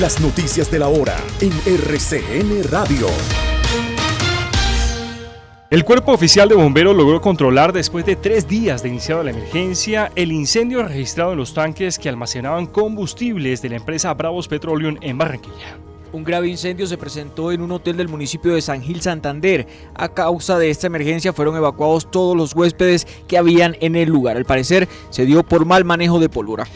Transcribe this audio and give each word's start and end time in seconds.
Las 0.00 0.20
noticias 0.20 0.70
de 0.70 0.78
la 0.78 0.88
hora 0.88 1.16
en 1.40 1.50
RCN 1.64 2.64
Radio. 2.70 3.06
El 5.70 5.84
cuerpo 5.84 6.12
oficial 6.12 6.50
de 6.50 6.54
bomberos 6.54 6.94
logró 6.94 7.22
controlar 7.22 7.72
después 7.72 8.04
de 8.04 8.14
tres 8.14 8.46
días 8.46 8.82
de 8.82 8.90
iniciada 8.90 9.24
la 9.24 9.30
emergencia 9.30 10.12
el 10.14 10.32
incendio 10.32 10.82
registrado 10.82 11.32
en 11.32 11.38
los 11.38 11.54
tanques 11.54 11.98
que 11.98 12.10
almacenaban 12.10 12.66
combustibles 12.66 13.62
de 13.62 13.70
la 13.70 13.76
empresa 13.76 14.12
Bravos 14.12 14.48
Petroleum 14.48 14.98
en 15.00 15.16
Barranquilla. 15.16 15.78
Un 16.12 16.24
grave 16.24 16.48
incendio 16.48 16.86
se 16.86 16.98
presentó 16.98 17.50
en 17.50 17.62
un 17.62 17.72
hotel 17.72 17.96
del 17.96 18.08
municipio 18.08 18.54
de 18.54 18.60
San 18.60 18.82
Gil 18.82 19.00
Santander. 19.00 19.66
A 19.94 20.10
causa 20.10 20.58
de 20.58 20.68
esta 20.68 20.88
emergencia 20.88 21.32
fueron 21.32 21.56
evacuados 21.56 22.10
todos 22.10 22.36
los 22.36 22.54
huéspedes 22.54 23.06
que 23.26 23.38
habían 23.38 23.78
en 23.80 23.96
el 23.96 24.10
lugar. 24.10 24.36
Al 24.36 24.44
parecer 24.44 24.88
se 25.08 25.24
dio 25.24 25.42
por 25.42 25.64
mal 25.64 25.86
manejo 25.86 26.20
de 26.20 26.28
pólvora. 26.28 26.66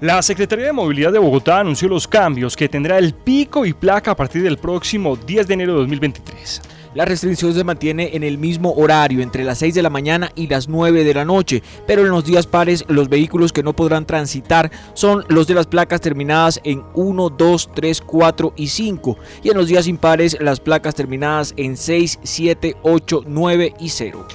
La 0.00 0.22
Secretaría 0.22 0.66
de 0.66 0.72
Movilidad 0.72 1.10
de 1.12 1.18
Bogotá 1.18 1.58
anunció 1.58 1.88
los 1.88 2.06
cambios 2.06 2.56
que 2.56 2.68
tendrá 2.68 2.98
el 2.98 3.14
pico 3.14 3.66
y 3.66 3.72
placa 3.72 4.12
a 4.12 4.16
partir 4.16 4.44
del 4.44 4.56
próximo 4.56 5.16
10 5.16 5.48
de 5.48 5.54
enero 5.54 5.72
de 5.72 5.78
2023. 5.80 6.62
La 6.94 7.04
restricción 7.04 7.52
se 7.52 7.64
mantiene 7.64 8.10
en 8.14 8.22
el 8.22 8.38
mismo 8.38 8.72
horario, 8.74 9.20
entre 9.20 9.42
las 9.42 9.58
6 9.58 9.74
de 9.74 9.82
la 9.82 9.90
mañana 9.90 10.30
y 10.36 10.46
las 10.46 10.68
9 10.68 11.02
de 11.02 11.14
la 11.14 11.24
noche, 11.24 11.64
pero 11.84 12.02
en 12.02 12.10
los 12.10 12.24
días 12.24 12.46
pares 12.46 12.84
los 12.86 13.08
vehículos 13.08 13.52
que 13.52 13.64
no 13.64 13.72
podrán 13.72 14.06
transitar 14.06 14.70
son 14.94 15.24
los 15.26 15.48
de 15.48 15.54
las 15.54 15.66
placas 15.66 16.00
terminadas 16.00 16.60
en 16.62 16.84
1, 16.94 17.30
2, 17.30 17.70
3, 17.74 18.00
4 18.00 18.52
y 18.54 18.68
5, 18.68 19.18
y 19.42 19.50
en 19.50 19.56
los 19.56 19.66
días 19.66 19.88
impares 19.88 20.36
las 20.40 20.60
placas 20.60 20.94
terminadas 20.94 21.54
en 21.56 21.76
6, 21.76 22.20
7, 22.22 22.76
8, 22.84 23.24
9 23.26 23.74
y 23.80 23.88
0. 23.88 24.28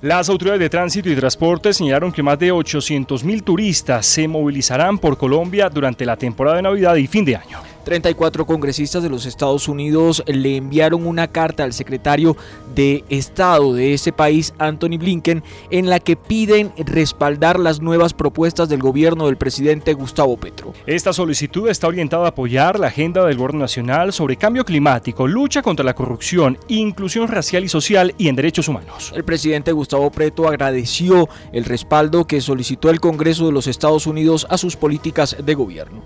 Las 0.00 0.30
autoridades 0.30 0.60
de 0.60 0.70
tránsito 0.70 1.10
y 1.10 1.16
transporte 1.16 1.74
señalaron 1.74 2.10
que 2.10 2.22
más 2.22 2.38
de 2.38 2.54
800.000 2.54 3.44
turistas 3.44 4.06
se 4.06 4.26
movilizarán 4.26 4.96
por 4.96 5.18
Colombia 5.18 5.68
durante 5.68 6.06
la 6.06 6.16
temporada 6.16 6.56
de 6.56 6.62
Navidad 6.62 6.96
y 6.96 7.06
fin 7.06 7.26
de 7.26 7.36
año. 7.36 7.58
34 7.88 8.44
congresistas 8.44 9.02
de 9.02 9.08
los 9.08 9.24
Estados 9.24 9.66
Unidos 9.66 10.22
le 10.26 10.56
enviaron 10.56 11.06
una 11.06 11.28
carta 11.28 11.64
al 11.64 11.72
secretario 11.72 12.36
de 12.74 13.02
Estado 13.08 13.72
de 13.72 13.94
ese 13.94 14.12
país, 14.12 14.52
Anthony 14.58 14.98
Blinken, 14.98 15.42
en 15.70 15.88
la 15.88 15.98
que 15.98 16.14
piden 16.14 16.70
respaldar 16.76 17.58
las 17.58 17.80
nuevas 17.80 18.12
propuestas 18.12 18.68
del 18.68 18.82
gobierno 18.82 19.24
del 19.24 19.38
presidente 19.38 19.94
Gustavo 19.94 20.36
Petro. 20.36 20.74
Esta 20.84 21.14
solicitud 21.14 21.66
está 21.70 21.86
orientada 21.86 22.26
a 22.26 22.28
apoyar 22.28 22.78
la 22.78 22.88
agenda 22.88 23.24
del 23.24 23.38
gobierno 23.38 23.60
nacional 23.60 24.12
sobre 24.12 24.36
cambio 24.36 24.66
climático, 24.66 25.26
lucha 25.26 25.62
contra 25.62 25.82
la 25.82 25.94
corrupción, 25.94 26.58
inclusión 26.68 27.26
racial 27.26 27.64
y 27.64 27.70
social 27.70 28.14
y 28.18 28.28
en 28.28 28.36
derechos 28.36 28.68
humanos. 28.68 29.14
El 29.16 29.24
presidente 29.24 29.72
Gustavo 29.72 30.10
Petro 30.10 30.46
agradeció 30.46 31.26
el 31.54 31.64
respaldo 31.64 32.26
que 32.26 32.42
solicitó 32.42 32.90
el 32.90 33.00
Congreso 33.00 33.46
de 33.46 33.52
los 33.52 33.66
Estados 33.66 34.06
Unidos 34.06 34.46
a 34.50 34.58
sus 34.58 34.76
políticas 34.76 35.38
de 35.42 35.54
gobierno. 35.54 36.04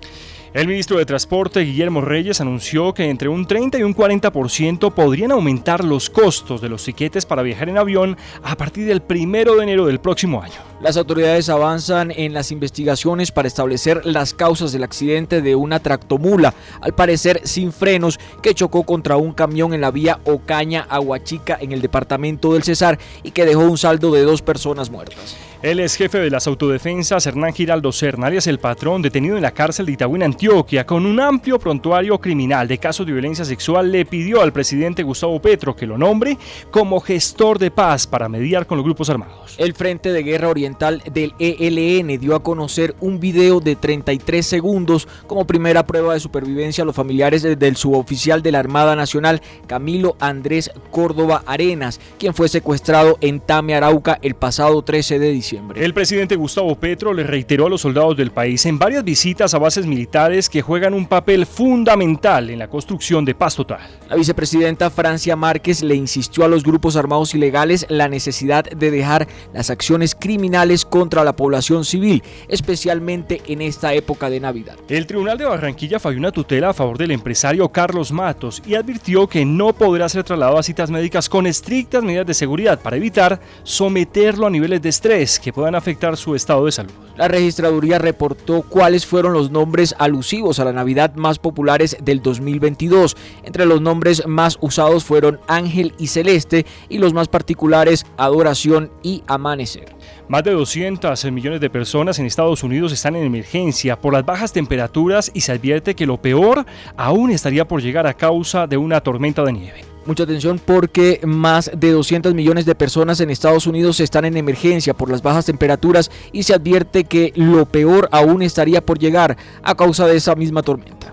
El 0.55 0.69
ministro 0.69 0.99
de 0.99 1.07
Transporte, 1.07 1.61
Guillermo 1.61 2.03
Reyes, 2.03 2.43
anunció 2.43 2.93
que 2.93 3.09
entre 3.09 3.31
un 3.31 3.47
30 3.47 3.79
y 3.79 3.85
un 3.85 3.97
40% 3.97 4.93
podrían 4.93 5.33
aumentar 5.33 5.83
los 5.83 6.11
costos 6.11 6.61
de 6.61 6.69
los 6.69 6.85
tiquetes 6.85 7.25
para 7.25 7.41
viajar 7.41 7.71
en 7.71 7.79
avión 7.79 8.19
a 8.43 8.55
partir 8.55 8.87
del 8.87 9.03
1 9.09 9.57
de 9.57 9.63
enero 9.63 9.87
del 9.87 9.99
próximo 9.99 10.43
año. 10.43 10.57
Las 10.83 10.99
autoridades 10.99 11.49
avanzan 11.49 12.11
en 12.11 12.35
las 12.35 12.53
investigaciones 12.53 13.33
para 13.33 13.49
establecer 13.49 14.05
las 14.05 14.35
causas 14.35 14.73
del 14.73 14.85
accidente 14.85 15.41
de 15.41 15.55
una 15.55 15.81
tractomula, 15.81 16.53
al 16.83 16.93
parecer 16.93 17.41
sin 17.45 17.73
frenos, 17.73 18.21
que 18.43 18.55
chocó 18.55 18.83
contra 18.83 19.17
un 19.17 19.33
camión 19.33 19.73
en 19.73 19.81
la 19.81 19.91
vía 19.91 20.21
Ocaña-Aguachica 20.27 21.57
en 21.63 21.73
el 21.73 21.81
departamento 21.81 22.53
del 22.53 22.63
Cesar 22.63 22.99
y 23.23 23.31
que 23.31 23.47
dejó 23.47 23.63
un 23.63 23.79
saldo 23.79 24.13
de 24.13 24.21
dos 24.21 24.43
personas 24.43 24.91
muertas. 24.91 25.34
El 25.62 25.78
ex 25.78 25.95
jefe 25.95 26.19
de 26.19 26.28
las 26.28 26.49
autodefensas, 26.49 27.25
Hernán 27.25 27.55
Giraldo 27.55 27.93
Serna, 27.93 28.27
alias 28.27 28.49
el 28.49 28.59
patrón, 28.59 29.00
detenido 29.00 29.37
en 29.37 29.43
la 29.43 29.53
cárcel 29.53 29.87
de 29.87 29.93
Itagüí, 29.93 30.21
Antioquia, 30.21 30.84
con 30.84 31.06
un 31.06 31.21
amplio 31.21 31.56
prontuario 31.61 32.19
criminal 32.19 32.67
de 32.67 32.78
casos 32.78 33.06
de 33.06 33.12
violencia 33.12 33.45
sexual, 33.45 33.93
le 33.93 34.05
pidió 34.05 34.43
al 34.43 34.53
presidente 34.53 35.05
Gustavo 35.05 35.41
Petro 35.41 35.77
que 35.77 35.87
lo 35.87 35.97
nombre 35.97 36.37
como 36.72 36.99
gestor 36.99 37.61
de 37.61 37.71
paz 37.71 38.09
para 38.09 38.28
mediar 38.28 38.67
con 38.67 38.77
los 38.77 38.84
grupos 38.84 39.09
armados. 39.09 39.55
El 39.56 39.75
Frente 39.75 40.12
de 40.12 40.25
Guerra 40.25 40.49
Oriental 40.49 41.01
del 41.12 41.33
ELN 41.39 42.19
dio 42.19 42.34
a 42.34 42.43
conocer 42.43 42.97
un 42.99 43.21
video 43.21 43.61
de 43.61 43.77
33 43.77 44.45
segundos 44.45 45.06
como 45.28 45.47
primera 45.47 45.87
prueba 45.87 46.15
de 46.15 46.21
supervivencia 46.21 46.83
a 46.83 46.87
los 46.87 46.97
familiares 46.97 47.43
del 47.43 47.77
suboficial 47.77 48.43
de 48.43 48.51
la 48.51 48.59
Armada 48.59 48.97
Nacional, 48.97 49.41
Camilo 49.69 50.17
Andrés 50.19 50.72
Córdoba 50.91 51.45
Arenas, 51.47 52.01
quien 52.19 52.34
fue 52.34 52.49
secuestrado 52.49 53.17
en 53.21 53.39
Tame, 53.39 53.77
Arauca, 53.77 54.19
el 54.22 54.34
pasado 54.34 54.83
13 54.83 55.21
de 55.21 55.31
diciembre. 55.53 55.85
El 55.85 55.95
presidente 55.95 56.37
Gustavo 56.37 56.75
Petro 56.77 57.13
le 57.13 57.25
reiteró 57.25 57.67
a 57.67 57.71
los 57.71 57.83
soldados 57.83 58.17
del 58.17 58.31
país 58.31 58.65
en 58.67 58.79
varias 58.79 59.05
visitas 59.05 59.55
a 59.55 59.59
bases 59.59 59.87
militares 59.87 60.49
que 60.49 60.63
juegan 60.63 60.95
un 60.95 61.07
papel 61.07 61.47
fundamental 61.47 62.51
en 62.51 62.59
la 62.59 62.69
construcción 62.69 63.25
de 63.25 63.35
paz 63.35 63.57
total. 63.57 63.81
La 64.09 64.17
vicepresidenta 64.17 64.91
Francia 64.91 65.37
Márquez 65.37 65.83
le 65.83 65.95
insistió 65.95 66.45
a 66.45 66.49
los 66.49 66.63
grupos 66.63 66.97
armados 66.97 67.35
ilegales 67.35 67.87
la 67.89 68.09
necesidad 68.09 68.65
de 68.65 68.91
dejar 68.91 69.29
las 69.53 69.71
acciones 69.71 70.15
criminales 70.15 70.85
contra 70.85 71.25
la 71.25 71.37
población 71.37 71.84
civil, 71.84 72.23
especialmente 72.49 73.43
en 73.47 73.63
esta 73.63 73.95
época 73.95 74.31
de 74.31 74.41
Navidad. 74.41 74.77
El 74.89 75.07
Tribunal 75.07 75.39
de 75.39 75.45
Barranquilla 75.45 76.01
falló 76.01 76.19
una 76.19 76.33
tutela 76.33 76.71
a 76.71 76.75
favor 76.75 76.99
del 76.99 77.11
empresario 77.11 77.69
Carlos 77.69 78.13
Matos 78.13 78.63
y 78.67 78.75
advirtió 78.75 79.27
que 79.27 79.45
no 79.45 79.73
podrá 79.73 80.09
ser 80.09 80.25
trasladado 80.25 80.59
a 80.59 80.63
citas 80.63 80.91
médicas 80.91 81.29
con 81.29 81.47
estrictas 81.47 82.03
medidas 82.03 82.27
de 82.27 82.34
seguridad 82.34 82.81
para 82.81 82.97
evitar 82.97 83.41
someterlo 83.63 84.47
a 84.47 84.51
niveles 84.51 84.81
de 84.81 84.89
estrés 84.89 85.41
que 85.42 85.53
puedan 85.53 85.75
afectar 85.75 86.16
su 86.16 86.34
estado 86.34 86.64
de 86.66 86.72
salud. 86.72 86.92
La 87.16 87.28
registraduría 87.28 87.98
reportó 87.98 88.62
cuáles 88.62 89.04
fueron 89.04 89.32
los 89.32 89.50
nombres 89.50 89.94
alusivos 89.98 90.58
a 90.60 90.64
la 90.64 90.72
Navidad 90.72 91.14
más 91.14 91.38
populares 91.38 91.97
del 92.03 92.22
2022. 92.22 93.16
Entre 93.42 93.66
los 93.66 93.80
nombres 93.80 94.27
más 94.27 94.56
usados 94.60 95.04
fueron 95.04 95.41
Ángel 95.48 95.94
y 95.98 96.06
Celeste 96.06 96.65
y 96.89 96.98
los 96.98 97.12
más 97.12 97.28
particulares 97.28 98.06
Adoración 98.16 98.91
y 99.03 99.22
Amanecer. 99.27 99.94
Más 100.28 100.44
de 100.44 100.53
200 100.53 101.24
millones 101.33 101.60
de 101.60 101.68
personas 101.68 102.18
en 102.18 102.27
Estados 102.27 102.62
Unidos 102.62 102.92
están 102.92 103.16
en 103.16 103.24
emergencia 103.24 104.00
por 104.00 104.12
las 104.15 104.24
bajas 104.24 104.53
temperaturas 104.53 105.30
y 105.34 105.42
se 105.42 105.53
advierte 105.53 105.95
que 105.95 106.06
lo 106.06 106.22
peor 106.22 106.65
aún 106.97 107.30
estaría 107.30 107.66
por 107.68 107.83
llegar 107.83 108.06
a 108.06 108.15
causa 108.15 108.66
de 108.66 108.77
una 108.77 109.00
tormenta 109.00 109.45
de 109.45 109.53
nieve. 109.53 109.91
Mucha 110.04 110.25
atención 110.25 110.60
porque 110.65 111.21
más 111.25 111.71
de 111.77 111.93
200 111.93 112.34
millones 112.34 112.66
de 112.66 112.75
personas 112.75 113.21
en 113.21 113.31
Estados 113.31 113.69
Unidos 113.69 114.01
están 114.01 114.25
en 114.25 114.37
emergencia 114.37 114.95
por 114.95 115.09
las 115.09 115.22
bajas 115.22 115.47
temperaturas 115.47 116.10
y 116.33 116.43
se 116.43 116.54
advierte 116.54 117.04
que 117.04 117.33
lo 117.37 117.66
peor 117.66 118.09
aún 118.10 118.43
estaría 118.43 118.84
por 118.84 118.99
llegar 118.99 119.37
a 119.63 119.75
causa 119.77 120.07
de 120.07 120.16
esa 120.16 120.34
misma 120.34 120.63
tormenta. 120.63 121.13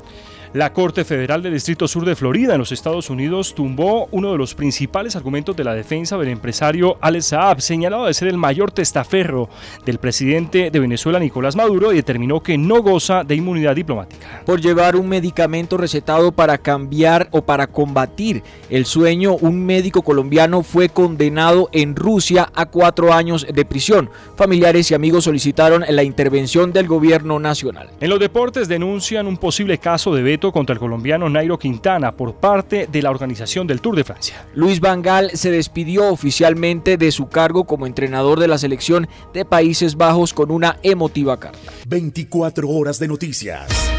La 0.54 0.74
Corte 0.74 1.06
Federal 1.06 1.44
del 1.44 1.54
Distrito 1.54 1.88
Sur 1.88 2.06
de 2.06 2.16
Florida 2.16 2.54
en 2.54 2.60
los 2.60 2.72
Estados 2.72 3.12
Unidos 3.12 3.54
tumbó 3.54 4.08
uno 4.10 4.32
de 4.32 4.38
los 4.40 4.56
principales 4.56 5.16
argumentos 5.16 5.56
de 5.56 5.64
la 5.64 5.76
defensa 5.76 6.18
del 6.18 6.30
empresario 6.30 6.98
Alex 7.02 7.26
Saab, 7.26 7.62
señalado 7.62 8.08
de 8.08 8.16
ser 8.16 8.30
el 8.30 8.38
mayor 8.38 8.72
testaferro 8.72 9.48
del 9.86 10.00
presidente 10.00 10.72
de 10.72 10.80
Venezuela 10.80 11.20
Nicolás 11.20 11.56
Maduro 11.56 11.94
y 11.94 11.98
determinó 11.98 12.42
que 12.42 12.58
no 12.58 12.82
goza 12.82 13.24
de 13.24 13.36
inmunidad 13.36 13.76
diplomática. 13.76 14.19
Por 14.46 14.62
llevar 14.62 14.96
un 14.96 15.08
medicamento 15.08 15.78
recetado 15.78 16.32
para 16.32 16.58
cambiar 16.58 17.28
o 17.32 17.42
para 17.42 17.68
combatir 17.68 18.44
el 18.70 18.86
sueño, 18.86 19.36
un 19.36 19.66
médico 19.66 20.02
colombiano 20.02 20.64
fue 20.64 20.90
condenado 20.90 21.70
en 21.72 21.96
Rusia 21.96 22.50
a 22.54 22.66
cuatro 22.66 23.14
años 23.14 23.46
de 23.52 23.66
prisión. 23.66 24.10
Familiares 24.36 24.90
y 24.92 24.96
amigos 24.96 25.26
solicitaron 25.26 25.84
la 25.88 26.04
intervención 26.04 26.74
del 26.74 26.88
gobierno 26.88 27.40
nacional. 27.40 27.90
En 28.00 28.10
los 28.10 28.20
deportes 28.20 28.68
denuncian 28.68 29.28
un 29.28 29.38
posible 29.38 29.78
caso 29.78 30.14
de 30.14 30.24
veto 30.24 30.52
contra 30.52 30.74
el 30.74 30.80
colombiano 30.80 31.30
Nairo 31.30 31.58
Quintana 31.58 32.12
por 32.12 32.36
parte 32.36 32.88
de 32.92 33.02
la 33.02 33.12
organización 33.12 33.68
del 33.68 33.82
Tour 33.82 33.96
de 33.96 34.04
Francia. 34.04 34.46
Luis 34.56 34.80
Vangal 34.80 35.32
se 35.34 35.52
despidió 35.52 36.10
oficialmente 36.10 36.98
de 36.98 37.12
su 37.12 37.28
cargo 37.28 37.66
como 37.66 37.88
entrenador 37.88 38.40
de 38.40 38.48
la 38.48 38.58
selección 38.58 39.08
de 39.34 39.46
Países 39.46 39.96
Bajos 39.96 40.34
con 40.34 40.52
una 40.52 40.78
emotiva 40.84 41.40
carta. 41.40 41.72
24 41.88 42.70
horas 42.70 43.00
de 43.00 43.08
noticias 43.08 43.99